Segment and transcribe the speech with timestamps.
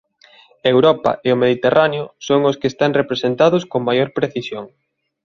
[0.73, 4.65] Europa e o Mediterráneo son os que están representados con maior precisión.